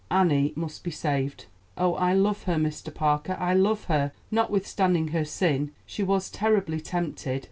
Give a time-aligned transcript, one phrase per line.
[0.09, 1.45] Annie must be saved.
[1.77, 2.91] Oh, I love her, Mr.
[2.91, 5.73] Parker; I love her, notwithstanding her sin.
[5.85, 7.39] She was terribly tempted.